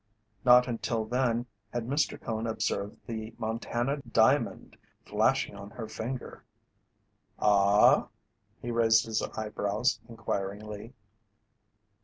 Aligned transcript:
Not 0.43 0.67
until 0.67 1.05
then 1.05 1.45
had 1.71 1.85
Mr. 1.85 2.19
Cone 2.19 2.47
observed 2.47 2.97
the 3.05 3.35
Montana 3.37 3.97
diamond 3.97 4.75
flashing 5.05 5.55
on 5.55 5.69
her 5.69 5.87
finger. 5.87 6.43
"Ah 7.37 8.05
h?" 8.05 8.09
He 8.63 8.71
raised 8.71 9.05
his 9.05 9.21
eyebrows 9.21 9.99
inquiringly. 10.09 10.95